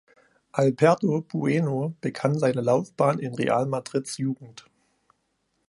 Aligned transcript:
Alberto 0.51 1.21
Bueno 1.31 1.93
begann 2.01 2.39
seine 2.39 2.61
Laufbahn 2.61 3.19
in 3.19 3.35
Real 3.35 3.67
Madrids 3.67 4.17
Jugend. 4.17 4.65